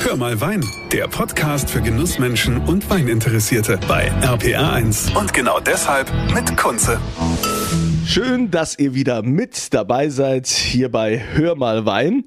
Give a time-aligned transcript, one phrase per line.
[0.00, 5.16] Hör mal Wein, der Podcast für Genussmenschen und Weininteressierte bei RPR1.
[5.18, 7.00] Und genau deshalb mit Kunze.
[8.06, 12.24] Schön, dass ihr wieder mit dabei seid hier bei Hör mal Wein.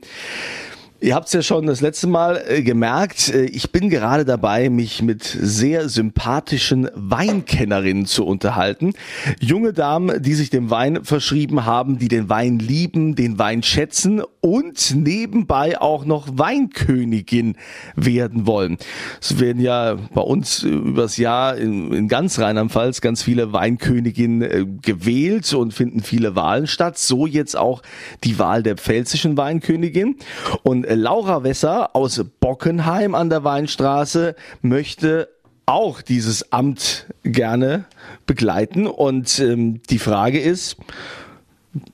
[1.03, 4.69] Ihr habt es ja schon das letzte Mal äh, gemerkt, äh, ich bin gerade dabei,
[4.69, 8.93] mich mit sehr sympathischen Weinkennerinnen zu unterhalten.
[9.39, 14.21] Junge Damen, die sich dem Wein verschrieben haben, die den Wein lieben, den Wein schätzen
[14.41, 17.55] und nebenbei auch noch Weinkönigin
[17.95, 18.77] werden wollen.
[19.19, 24.65] Es werden ja bei uns übers Jahr in, in ganz Rheinland-Pfalz ganz viele Weinköniginnen äh,
[24.83, 26.99] gewählt und finden viele Wahlen statt.
[26.99, 27.81] So jetzt auch
[28.23, 30.17] die Wahl der pfälzischen Weinkönigin.
[30.61, 35.29] Und Laura Wesser aus Bockenheim an der Weinstraße möchte
[35.65, 37.85] auch dieses Amt gerne
[38.25, 38.87] begleiten.
[38.87, 40.77] Und ähm, die Frage ist,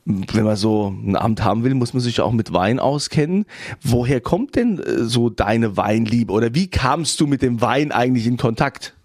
[0.05, 3.45] wenn man so ein Amt haben will, muss man sich auch mit Wein auskennen.
[3.81, 8.25] Woher kommt denn äh, so deine Weinliebe oder wie kamst du mit dem Wein eigentlich
[8.25, 8.96] in Kontakt?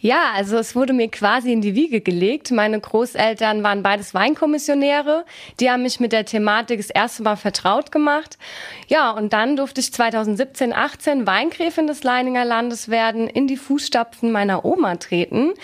[0.00, 2.50] Ja, also es wurde mir quasi in die Wiege gelegt.
[2.50, 5.24] Meine Großeltern waren beides Weinkommissionäre.
[5.58, 8.38] Die haben mich mit der Thematik das erste Mal vertraut gemacht.
[8.88, 14.30] Ja, und dann durfte ich 2017, 18 Weingräfin des Leininger Landes werden, in die Fußstapfen
[14.30, 15.54] meiner Oma treten.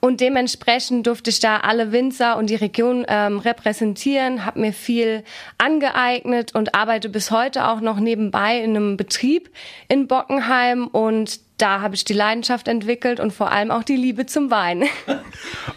[0.00, 5.22] Und dementsprechend durfte ich da alle Winzer und die Region ähm, repräsentieren, habe mir viel
[5.58, 9.50] angeeignet und arbeite bis heute auch noch nebenbei in einem Betrieb
[9.88, 14.26] in Bockenheim und da habe ich die Leidenschaft entwickelt und vor allem auch die Liebe
[14.26, 14.84] zum Wein.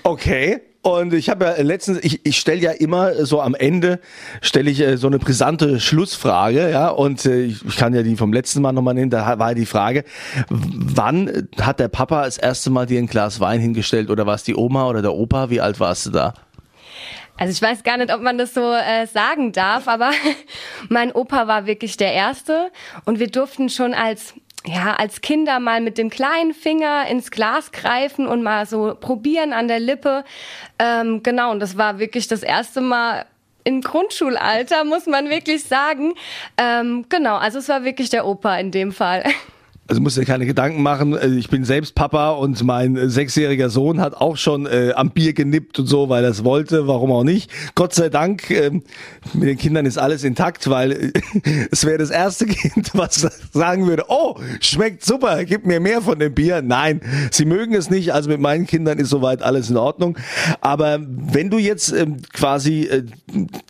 [0.04, 0.62] Okay.
[0.82, 4.00] Und ich habe ja letztens, ich, ich stelle ja immer so am Ende,
[4.42, 8.32] stelle ich äh, so eine brisante Schlussfrage, ja, und äh, ich kann ja die vom
[8.32, 10.06] letzten Mal nochmal nehmen, da war die Frage,
[10.50, 14.44] wann hat der Papa das erste Mal dir ein Glas Wein hingestellt oder war es
[14.44, 16.34] die Oma oder der Opa, wie alt warst du da?
[17.40, 20.12] Also ich weiß gar nicht, ob man das so äh, sagen darf, aber
[20.90, 22.72] mein Opa war wirklich der Erste
[23.06, 24.34] und wir durften schon als
[24.66, 29.54] ja, als Kinder mal mit dem kleinen Finger ins Glas greifen und mal so probieren
[29.54, 30.26] an der Lippe.
[30.78, 33.26] Ähm, genau, und das war wirklich das erste Mal
[33.64, 36.14] im Grundschulalter, muss man wirklich sagen.
[36.58, 39.24] Ähm, genau, also es war wirklich der Opa in dem Fall.
[39.90, 41.18] also musst dir keine Gedanken machen.
[41.18, 45.10] Äh, ich bin selbst Papa und mein äh, sechsjähriger Sohn hat auch schon äh, am
[45.10, 46.88] Bier genippt und so, weil er es wollte.
[46.88, 47.50] Warum auch nicht?
[47.74, 48.70] Gott sei Dank, äh,
[49.34, 51.12] mit den Kindern ist alles intakt, weil äh,
[51.72, 56.20] es wäre das erste Kind, was sagen würde, oh, schmeckt super, gib mir mehr von
[56.20, 56.62] dem Bier.
[56.62, 57.02] Nein,
[57.32, 58.14] sie mögen es nicht.
[58.14, 60.20] Also mit meinen Kindern ist soweit alles in Ordnung.
[60.62, 63.04] Aber wenn du jetzt ähm, quasi äh,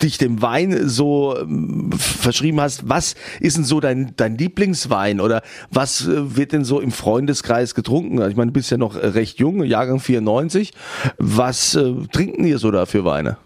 [0.03, 5.43] dich dem Wein so ähm, verschrieben hast, was ist denn so dein, dein Lieblingswein oder
[5.71, 8.21] was wird denn so im Freundeskreis getrunken?
[8.29, 10.73] Ich meine, du bist ja noch recht jung, Jahrgang 94.
[11.17, 13.37] Was äh, trinken ihr so da für Weine?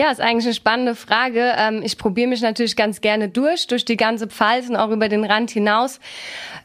[0.00, 1.52] Ja, ist eigentlich eine spannende Frage.
[1.58, 5.10] Ähm, ich probiere mich natürlich ganz gerne durch, durch die ganze Pfalz und auch über
[5.10, 6.00] den Rand hinaus.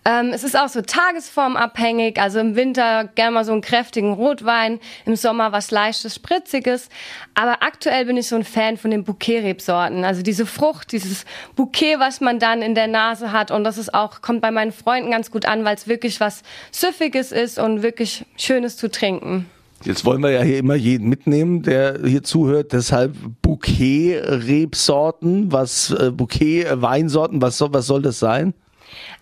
[0.05, 2.17] Ähm, es ist auch so tagesformabhängig.
[2.17, 6.87] Also im Winter gerne mal so einen kräftigen Rotwein, im Sommer was leichtes, spritziges.
[7.33, 10.05] Aber aktuell bin ich so ein Fan von den Bouquet-Rebsorten.
[10.05, 11.25] Also diese Frucht, dieses
[11.57, 13.51] Bouquet, was man dann in der Nase hat.
[13.51, 16.41] Und das ist auch, kommt bei meinen Freunden ganz gut an, weil es wirklich was
[16.71, 19.49] Süffiges ist und wirklich Schönes zu trinken.
[19.85, 22.73] Jetzt wollen wir ja hier immer jeden mitnehmen, der hier zuhört.
[22.73, 28.55] Deshalb Bouquet-Rebsorten, was äh, Bouquet-Weinsorten, was soll, was soll das sein?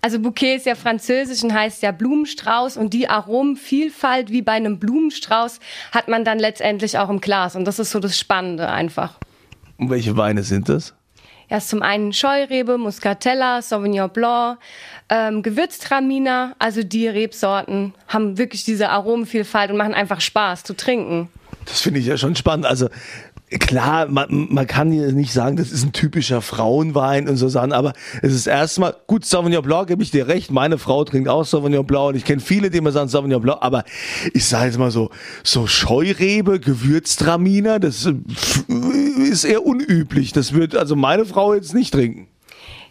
[0.02, 4.80] Also Bouquet ist ja französisch und heißt ja Blumenstrauß und die Aromenvielfalt wie bei einem
[4.80, 5.60] Blumenstrauß
[5.92, 9.20] hat man dann letztendlich auch im Glas und das ist so das Spannende einfach.
[9.78, 10.94] Und welche Weine sind das?
[11.54, 14.58] Ja, ist zum einen Scheurebe, Muscatella, Sauvignon Blanc,
[15.08, 16.56] ähm, Gewürztraminer.
[16.58, 21.30] Also die Rebsorten haben wirklich diese Aromenvielfalt und machen einfach Spaß zu trinken.
[21.66, 22.66] Das finde ich ja schon spannend.
[22.66, 22.90] Also
[23.60, 27.94] klar, man, man kann nicht sagen, das ist ein typischer Frauenwein und so Sachen, aber
[28.22, 31.86] es ist erstmal, gut, Sauvignon Blanc, gebe ich dir recht, meine Frau trinkt auch Sauvignon
[31.86, 33.84] Blanc und ich kenne viele, die immer sagen Sauvignon Blanc, aber
[34.34, 35.10] ich sage jetzt mal so,
[35.44, 38.08] so Scheurebe, Gewürztraminer, das
[39.30, 40.34] ist eher unüblich.
[40.34, 42.28] Das wird also meine Frau jetzt nicht trinken.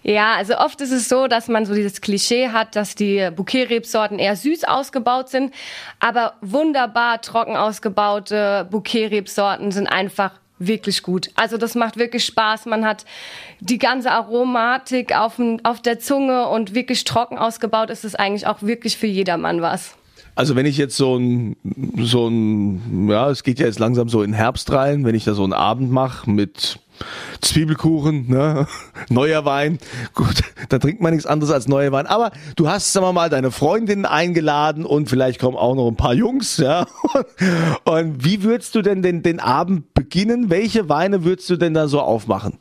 [0.05, 4.19] Ja, also oft ist es so, dass man so dieses Klischee hat, dass die Bouquet-Rebsorten
[4.19, 5.55] eher süß ausgebaut sind,
[6.01, 10.33] aber wunderbar trocken ausgebaute Bouquet-Rebsorten sind einfach
[10.67, 11.31] wirklich gut.
[11.35, 12.67] Also das macht wirklich Spaß.
[12.67, 13.05] Man hat
[13.61, 18.63] die ganze Aromatik auf, auf der Zunge und wirklich trocken ausgebaut ist es eigentlich auch
[18.63, 19.97] wirklich für jedermann was.
[20.35, 21.57] Also wenn ich jetzt so ein,
[21.99, 25.35] so ein, ja, es geht ja jetzt langsam so in Herbst rein, wenn ich da
[25.35, 26.79] so einen Abend mache mit
[27.41, 28.67] Zwiebelkuchen, ne?
[29.09, 29.79] neuer Wein.
[30.15, 32.07] Gut, da trinkt man nichts anderes als neuer Wein.
[32.07, 35.97] Aber du hast, sagen wir mal, deine Freundinnen eingeladen und vielleicht kommen auch noch ein
[35.97, 36.87] paar Jungs, ja.
[37.85, 40.51] Und wie würdest du denn den, den Abend beginnen?
[40.51, 42.59] Welche Weine würdest du denn da so aufmachen?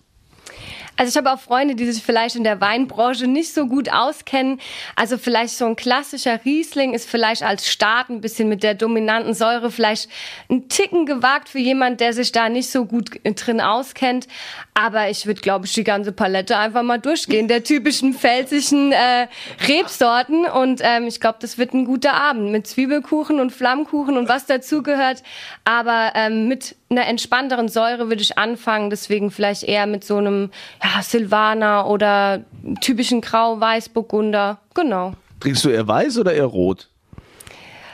[1.01, 4.61] Also ich habe auch Freunde, die sich vielleicht in der Weinbranche nicht so gut auskennen.
[4.95, 9.33] Also vielleicht so ein klassischer Riesling ist vielleicht als Start ein bisschen mit der dominanten
[9.33, 10.11] Säure vielleicht
[10.47, 14.27] ein Ticken gewagt für jemand, der sich da nicht so gut drin auskennt.
[14.75, 19.27] Aber ich würde, glaube ich, die ganze Palette einfach mal durchgehen, der typischen pfälzischen äh,
[19.67, 20.45] Rebsorten.
[20.45, 24.45] Und ähm, ich glaube, das wird ein guter Abend mit Zwiebelkuchen und Flammkuchen und was
[24.45, 25.23] dazugehört.
[25.65, 28.89] Aber ähm, mit einer entspannteren Säure würde ich anfangen.
[28.89, 30.51] Deswegen vielleicht eher mit so einem
[30.83, 32.43] ja, Silvaner oder
[32.81, 34.59] typischen Grau-Weiß-Burgunder.
[34.73, 35.13] Genau.
[35.39, 36.90] Trinkst du eher weiß oder eher rot?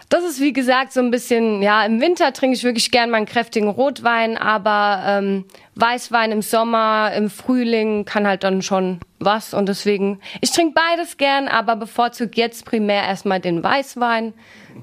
[0.09, 3.17] Das ist wie gesagt so ein bisschen, ja, im Winter trinke ich wirklich gern mal
[3.17, 5.43] einen kräftigen Rotwein, aber ähm,
[5.75, 11.17] Weißwein im Sommer, im Frühling kann halt dann schon was und deswegen, ich trinke beides
[11.17, 14.33] gern, aber bevorzugt jetzt primär erstmal den Weißwein.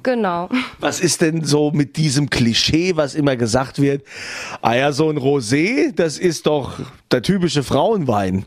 [0.02, 0.50] Genau.
[0.78, 4.04] Was ist denn so mit diesem Klischee, was immer gesagt wird?
[4.60, 6.80] Ah ja, so ein Rosé, das ist doch
[7.10, 8.44] der typische Frauenwein.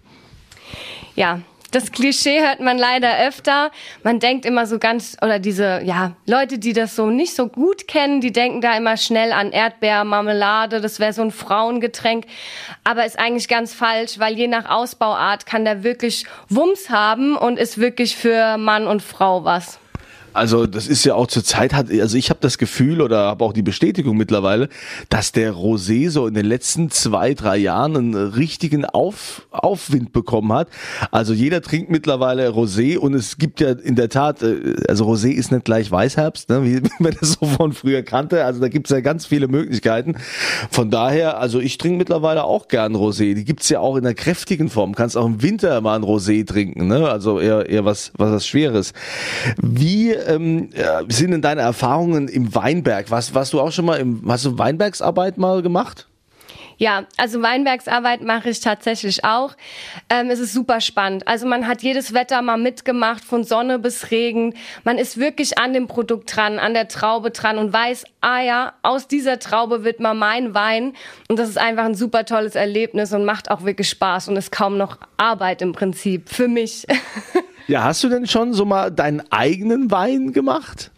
[1.16, 1.42] Ja,
[1.72, 3.72] das Klischee hört man leider öfter.
[4.04, 7.88] Man denkt immer so ganz, oder diese, ja, Leute, die das so nicht so gut
[7.88, 12.25] kennen, die denken da immer schnell an Erdbeermarmelade, das wäre so ein Frauengetränk.
[12.84, 17.58] Aber ist eigentlich ganz falsch, weil je nach Ausbauart kann der wirklich Wumms haben und
[17.60, 19.80] ist wirklich für Mann und Frau was.
[20.38, 23.44] Also das ist ja auch zur Zeit hat, also ich habe das Gefühl oder habe
[23.44, 24.69] auch die Bestätigung mittlerweile,
[25.10, 30.54] dass der Rosé so in den letzten zwei, drei Jahren einen richtigen Auf, Aufwind bekommen
[30.54, 30.69] hat.
[31.10, 35.31] Also jeder trinkt mittlerweile Rosé und es gibt ja in der Tat, äh, also Rosé
[35.31, 38.45] ist nicht gleich Weißherbst, ne, wie man das so von früher kannte.
[38.45, 40.18] Also da gibt es ja ganz viele Möglichkeiten.
[40.69, 43.33] Von daher, also ich trinke mittlerweile auch gern Rosé.
[43.33, 44.94] Die gibt's ja auch in der kräftigen Form.
[44.94, 47.10] Kannst auch im Winter mal ein Rosé trinken, ne?
[47.10, 48.94] Also eher, eher was, was, was Schweres.
[49.62, 50.70] Wie ähm,
[51.08, 53.10] sind denn deine Erfahrungen im Weinberg?
[53.10, 56.08] Was, warst du auch schon mal im, hast du Weinbergsarbeit mal gemacht?
[56.80, 59.56] Ja, also Weinbergsarbeit mache ich tatsächlich auch.
[60.10, 61.28] Ähm, es ist super spannend.
[61.28, 64.54] Also man hat jedes Wetter mal mitgemacht, von Sonne bis Regen.
[64.84, 68.74] Man ist wirklich an dem Produkt dran, an der Traube dran und weiß, ah ja,
[68.84, 70.94] aus dieser Traube wird mal mein Wein.
[71.28, 74.52] Und das ist einfach ein super tolles Erlebnis und macht auch wirklich Spaß und ist
[74.52, 76.86] kaum noch Arbeit im Prinzip für mich.
[77.68, 80.92] Ja, hast du denn schon so mal deinen eigenen Wein gemacht?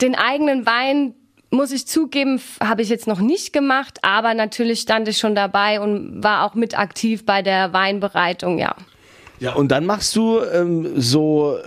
[0.00, 1.14] Den eigenen Wein,
[1.50, 5.80] muss ich zugeben, habe ich jetzt noch nicht gemacht, aber natürlich stand ich schon dabei
[5.80, 8.76] und war auch mit aktiv bei der Weinbereitung, ja.
[9.40, 11.58] Ja, und dann machst du ähm, so,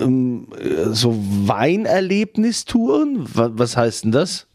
[0.00, 0.48] ähm,
[0.90, 3.28] so Weinerlebnistouren.
[3.34, 4.47] Was heißt denn das?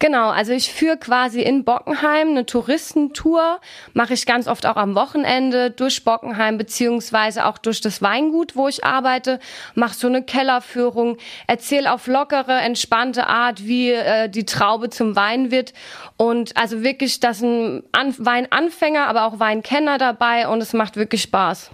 [0.00, 3.60] Genau, also ich führe quasi in Bockenheim eine Touristentour,
[3.94, 8.68] mache ich ganz oft auch am Wochenende durch Bockenheim beziehungsweise auch durch das Weingut, wo
[8.68, 9.40] ich arbeite,
[9.74, 11.16] mache so eine Kellerführung,
[11.48, 15.72] erzähle auf lockere, entspannte Art, wie äh, die Traube zum Wein wird
[16.16, 21.22] und also wirklich, das ein An Weinanfänger, aber auch Weinkenner dabei und es macht wirklich
[21.22, 21.72] Spaß.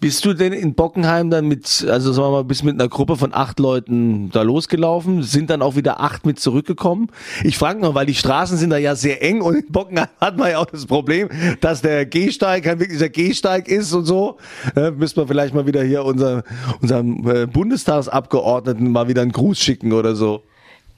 [0.00, 3.16] Bist du denn in Bockenheim dann mit, also sagen wir mal, bist mit einer Gruppe
[3.16, 5.24] von acht Leuten da losgelaufen?
[5.24, 7.08] Sind dann auch wieder acht mit zurückgekommen?
[7.42, 10.36] Ich frage noch, weil die Straßen sind da ja sehr eng und in Bockenheim hat
[10.36, 11.28] man ja auch das Problem,
[11.60, 14.36] dass der Gehsteig kein wirklicher Gehsteig ist und so.
[14.76, 16.44] Ja, müssen wir vielleicht mal wieder hier unser,
[16.80, 20.44] unserem äh, Bundestagsabgeordneten mal wieder einen Gruß schicken oder so.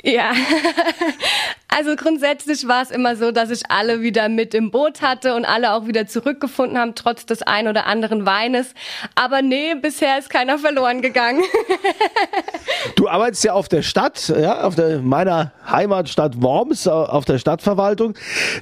[0.03, 0.32] Ja,
[1.76, 5.44] also grundsätzlich war es immer so, dass ich alle wieder mit im Boot hatte und
[5.44, 8.75] alle auch wieder zurückgefunden haben, trotz des ein oder anderen Weines.
[9.14, 11.43] Aber nee, bisher ist keiner verloren gegangen.
[12.96, 18.15] Du arbeitest ja auf der Stadt, ja, auf der, meiner Heimatstadt Worms, auf der Stadtverwaltung.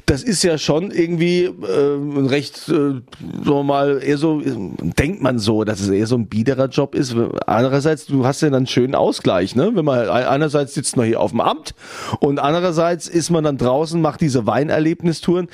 [0.07, 5.65] Das ist ja schon irgendwie äh, recht, äh, wir mal, eher so, denkt man so,
[5.65, 7.15] dass es eher so ein biederer Job ist.
[7.47, 9.71] Andererseits, du hast ja dann einen schönen Ausgleich, ne?
[9.75, 11.75] Wenn man einerseits sitzt man hier auf dem Amt
[12.21, 15.49] und andererseits ist man dann draußen, macht diese Weinerlebnistouren.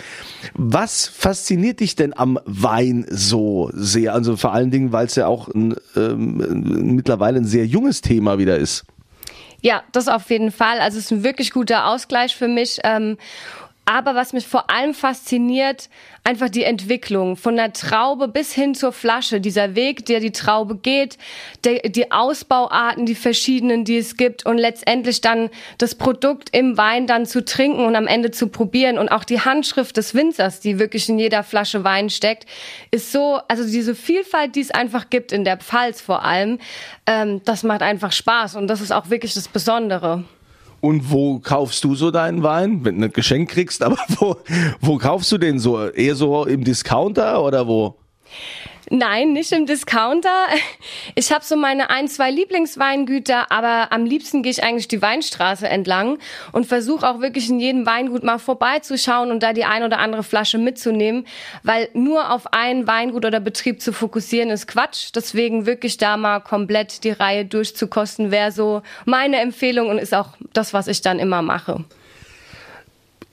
[0.55, 4.15] Was fasziniert dich denn am Wein so sehr?
[4.15, 8.39] Also vor allen Dingen, weil es ja auch ein, ähm, mittlerweile ein sehr junges Thema
[8.39, 8.85] wieder ist.
[9.61, 10.79] Ja, das auf jeden Fall.
[10.79, 12.81] Also es ist ein wirklich guter Ausgleich für mich.
[12.85, 13.17] Ähm,
[13.87, 15.89] aber was mich vor allem fasziniert,
[16.25, 17.37] einfach die Entwicklung.
[17.37, 21.19] Von der Traube bis hin zur Flasche, dieser Weg, der die Traube geht,
[21.65, 24.47] der, die Ausbauarten, die verschiedenen, die es gibt.
[24.47, 28.97] Und letztendlich dann das Produkt im Wein dann zu trinken und am Ende zu probieren.
[28.97, 32.47] Und auch die Handschrift des Winzers, die wirklich in jeder Flasche Wein steckt,
[32.91, 36.59] ist so, also diese Vielfalt, die es einfach gibt in der Pfalz vor allem,
[37.07, 38.57] ähm, das macht einfach Spaß.
[38.57, 40.25] Und das ist auch wirklich das Besondere.
[40.85, 42.85] Und wo kaufst du so deinen Wein?
[42.85, 44.37] Wenn du ein Geschenk kriegst, aber wo,
[44.83, 45.89] wo kaufst du den so?
[45.89, 47.97] Eher so im Discounter oder wo?
[48.97, 50.47] Nein, nicht im Discounter.
[51.17, 55.69] Ich habe so meine ein, zwei Lieblingsweingüter, aber am liebsten gehe ich eigentlich die Weinstraße
[55.69, 56.19] entlang
[56.53, 60.23] und versuche auch wirklich in jedem Weingut mal vorbeizuschauen und da die ein oder andere
[60.23, 61.27] Flasche mitzunehmen,
[61.65, 65.11] weil nur auf ein Weingut oder Betrieb zu fokussieren ist Quatsch.
[65.13, 70.29] Deswegen wirklich da mal komplett die Reihe durchzukosten wäre so meine Empfehlung und ist auch
[70.53, 71.85] das, was ich dann immer mache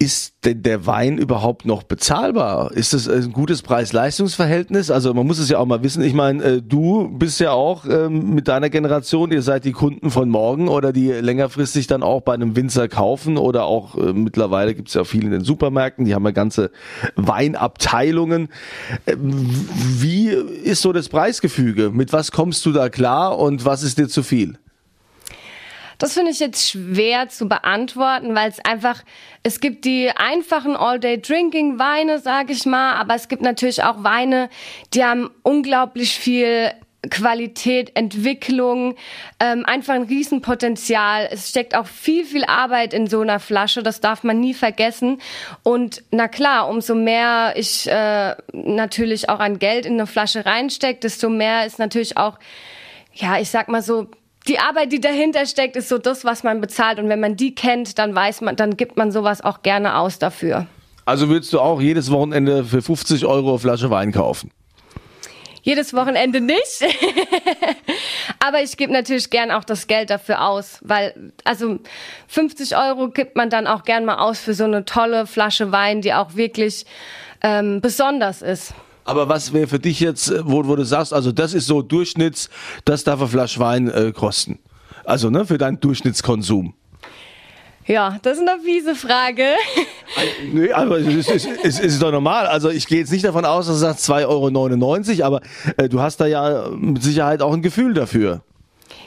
[0.01, 2.71] ist denn der Wein überhaupt noch bezahlbar?
[2.71, 4.89] Ist das ein gutes Preis-Leistungs-Verhältnis?
[4.89, 6.01] Also man muss es ja auch mal wissen.
[6.01, 10.09] Ich meine, äh, du bist ja auch ähm, mit deiner Generation, ihr seid die Kunden
[10.09, 14.73] von morgen oder die längerfristig dann auch bei einem Winzer kaufen oder auch äh, mittlerweile
[14.73, 16.71] gibt es ja viel in den Supermärkten, die haben ja ganze
[17.15, 18.49] Weinabteilungen.
[19.05, 21.91] Äh, wie ist so das Preisgefüge?
[21.91, 24.57] Mit was kommst du da klar und was ist dir zu viel?
[26.01, 29.03] Das finde ich jetzt schwer zu beantworten, weil es einfach,
[29.43, 34.49] es gibt die einfachen All-Day-Drinking-Weine, sage ich mal, aber es gibt natürlich auch Weine,
[34.95, 36.71] die haben unglaublich viel
[37.07, 38.95] Qualität, Entwicklung,
[39.39, 41.29] ähm, einfach ein Riesenpotenzial.
[41.31, 45.21] Es steckt auch viel, viel Arbeit in so einer Flasche, das darf man nie vergessen.
[45.61, 51.01] Und na klar, umso mehr ich äh, natürlich auch an Geld in eine Flasche reinstecke,
[51.01, 52.39] desto mehr ist natürlich auch,
[53.13, 54.09] ja, ich sag mal so,
[54.47, 56.99] die Arbeit, die dahinter steckt, ist so das, was man bezahlt.
[56.99, 60.19] Und wenn man die kennt, dann weiß man, dann gibt man sowas auch gerne aus
[60.19, 60.67] dafür.
[61.05, 64.51] Also würdest du auch jedes Wochenende für 50 Euro eine Flasche Wein kaufen?
[65.63, 66.81] Jedes Wochenende nicht.
[68.39, 71.77] Aber ich gebe natürlich gern auch das Geld dafür aus, weil, also
[72.27, 76.01] 50 Euro gibt man dann auch gern mal aus für so eine tolle Flasche Wein,
[76.01, 76.85] die auch wirklich
[77.43, 78.73] ähm, besonders ist.
[79.03, 81.81] Aber was wäre für dich jetzt, äh, wo, wo du sagst, also das ist so
[81.81, 82.49] Durchschnitts,
[82.85, 84.59] das darf eine Flasche Wein äh, kosten?
[85.03, 86.73] Also ne, für deinen Durchschnittskonsum.
[87.87, 89.43] Ja, das ist eine fiese Frage.
[90.53, 92.45] nee, aber es ist, es, ist, es ist doch normal.
[92.45, 95.41] Also ich gehe jetzt nicht davon aus, dass du sagst 2,99 Euro, aber
[95.77, 98.41] äh, du hast da ja mit Sicherheit auch ein Gefühl dafür.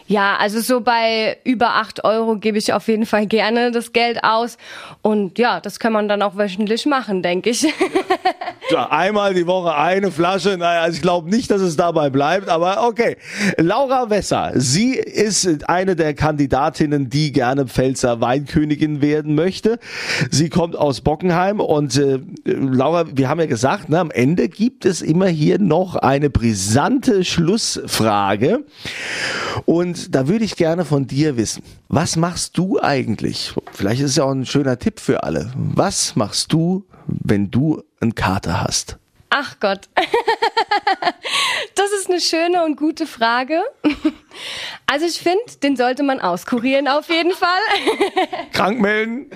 [0.07, 4.23] Ja, also so bei über acht Euro gebe ich auf jeden Fall gerne das Geld
[4.23, 4.59] aus.
[5.01, 7.63] Und ja, das kann man dann auch wöchentlich machen, denke ich.
[8.71, 10.57] Ja, einmal die Woche eine Flasche.
[10.57, 13.17] Naja, also ich glaube nicht, dass es dabei bleibt, aber okay.
[13.59, 19.79] Laura Wesser, sie ist eine der Kandidatinnen, die gerne Pfälzer Weinkönigin werden möchte.
[20.31, 24.87] Sie kommt aus Bockenheim und äh, Laura, wir haben ja gesagt, ne, am Ende gibt
[24.87, 28.65] es immer hier noch eine brisante Schlussfrage.
[29.67, 33.53] Und da würde ich gerne von dir wissen, was machst du eigentlich?
[33.73, 35.53] Vielleicht ist es ja auch ein schöner Tipp für alle.
[35.55, 36.85] Was machst du,
[37.25, 38.99] wenn du einen Kater hast?
[39.31, 39.89] Ach Gott.
[41.75, 43.63] Das ist eine schöne und gute Frage.
[44.87, 47.49] Also ich finde, den sollte man auskurieren auf jeden Fall.
[48.53, 49.31] Krank melden?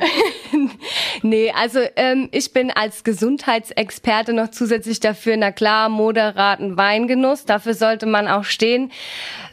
[1.23, 7.47] nee, also ähm, ich bin als Gesundheitsexperte noch zusätzlich dafür, na klar, moderaten Weingenuss.
[7.47, 8.93] Dafür sollte man auch stehen.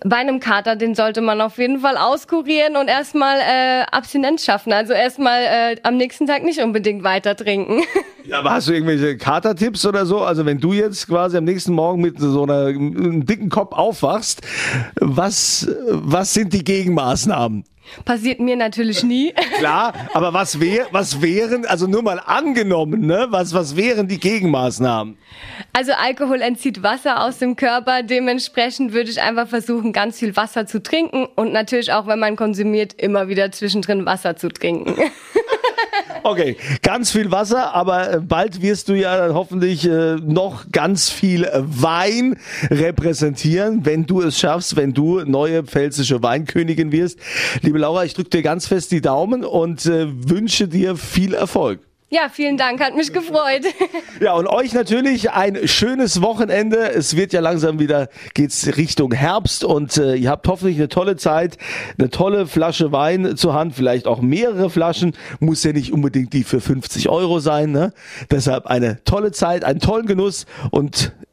[0.04, 4.74] Bei einem Kater, den sollte man auf jeden Fall auskurieren und erstmal äh, Abstinenz schaffen.
[4.74, 7.84] Also erstmal äh, am nächsten Tag nicht unbedingt weiter trinken.
[8.28, 10.22] Ja, aber hast du irgendwelche Katertipps oder so?
[10.22, 14.42] Also wenn du jetzt quasi am nächsten Morgen mit so einer einem dicken Kopf aufwachst,
[15.00, 17.64] was was sind die Gegenmaßnahmen?
[18.04, 19.34] Passiert mir natürlich nie.
[19.58, 23.28] Klar, aber was wäre, was wären, also nur mal angenommen, ne?
[23.30, 25.18] Was, was wären die Gegenmaßnahmen?
[25.74, 28.04] Also Alkohol entzieht Wasser aus dem Körper.
[28.04, 32.36] Dementsprechend würde ich einfach versuchen, ganz viel Wasser zu trinken und natürlich auch, wenn man
[32.36, 34.96] konsumiert, immer wieder zwischendrin Wasser zu trinken.
[36.24, 41.48] Okay, ganz viel Wasser, aber äh, bald wirst du ja hoffentlich äh, noch ganz viel
[41.54, 42.38] Wein
[42.72, 47.20] repräsentieren, wenn du es schaffst, wenn du neue pfälzische Weinkönigin wirst.
[47.62, 51.80] Liebe Laura, ich drücke dir ganz fest die Daumen und äh, wünsche dir viel Erfolg.
[52.10, 53.64] Ja, vielen Dank, hat mich gefreut.
[54.22, 56.90] Ja, und euch natürlich ein schönes Wochenende.
[56.90, 61.18] Es wird ja langsam wieder, geht's Richtung Herbst und äh, ihr habt hoffentlich eine tolle
[61.18, 61.58] Zeit,
[61.98, 65.14] eine tolle Flasche Wein zur Hand, vielleicht auch mehrere Flaschen.
[65.42, 67.72] Muss ja nicht unbedingt die für 50 Euro sein.
[67.72, 67.92] Ne?
[68.32, 71.12] Deshalb eine tolle Zeit, einen tollen Genuss und